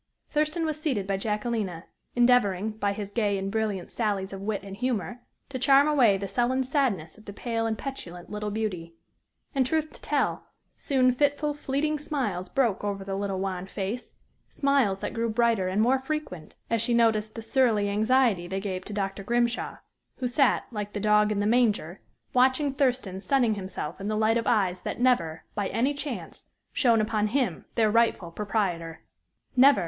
[0.31, 1.83] Thurston was seated by Jacquelina,
[2.15, 6.27] endeavoring, by his gay and brilliant sallies of wit and humor, to charm away the
[6.27, 8.95] sullen sadness of the pale and petulant little beauty.
[9.53, 14.15] And, truth to tell, soon fitful, fleeting smiles broke over the little wan face
[14.47, 18.83] smiles that grew brighter and more frequent as she noticed the surly anxiety they gave
[18.85, 19.21] to Dr.
[19.21, 19.77] Grimshaw,
[20.15, 22.01] who sat, like the dog in the manger,
[22.33, 27.01] watching Thurston sunning himself in the light of eyes that never, by any chance, shone
[27.01, 29.03] upon him, their rightful proprietor!
[29.55, 29.79] Never!